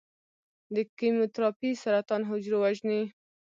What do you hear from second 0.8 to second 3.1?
کیموتراپي سرطان حجرو وژني.